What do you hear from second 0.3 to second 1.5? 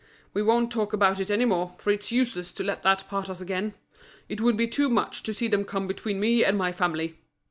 We won't talk about it any